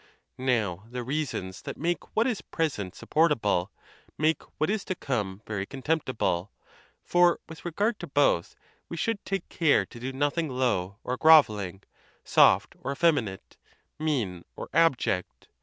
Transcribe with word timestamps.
Now, 0.39 0.85
the 0.89 1.03
reasons 1.03 1.61
that 1.61 1.77
make 1.77 2.15
what 2.15 2.25
is 2.25 2.41
present 2.41 2.95
sup 2.95 3.11
portable, 3.11 3.69
make 4.17 4.41
what 4.57 4.67
is 4.71 4.83
to 4.85 4.95
come 4.95 5.43
very 5.45 5.67
contemptible; 5.67 6.51
for, 7.03 7.39
with 7.47 7.63
regard 7.63 7.99
to 7.99 8.07
both, 8.07 8.55
we 8.89 8.97
should 8.97 9.23
take 9.25 9.47
care 9.47 9.85
to 9.85 9.99
do 9.99 10.11
nothing 10.11 10.49
low 10.49 10.97
or 11.03 11.17
grovelling, 11.17 11.83
soft 12.23 12.73
or 12.79 12.91
effeminate, 12.91 13.57
mean 13.99 14.43
or 14.55 14.69
abject. 14.73 15.49